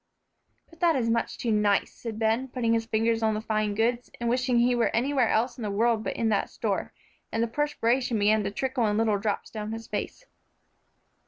[0.67, 4.09] "But that is much too nice," said Ben, putting his finger on the fine goods,
[4.19, 6.91] and wishing he were anywhere else in the world but in that store,
[7.31, 10.25] and the perspiration began to trickle in little drops down his face.